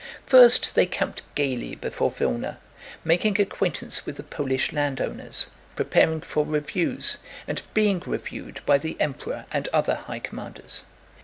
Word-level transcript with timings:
First 0.25 0.73
they 0.73 0.87
camped 0.87 1.21
gaily 1.35 1.75
before 1.75 2.09
Vílna, 2.09 2.57
making 3.03 3.39
acquaintance 3.39 4.03
with 4.03 4.15
the 4.17 4.23
Polish 4.23 4.73
landowners, 4.73 5.49
preparing 5.75 6.21
for 6.21 6.43
reviews 6.43 7.19
and 7.47 7.61
being 7.75 8.01
reviewed 8.07 8.61
by 8.65 8.79
the 8.79 8.97
Emperor 8.99 9.45
and 9.51 9.67
other 9.71 9.93
high 9.93 10.17
commanders. 10.17 10.85